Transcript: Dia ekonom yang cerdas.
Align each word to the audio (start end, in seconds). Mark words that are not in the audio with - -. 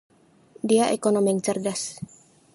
Dia 0.69 0.85
ekonom 0.97 1.25
yang 1.29 1.39
cerdas. 1.45 1.81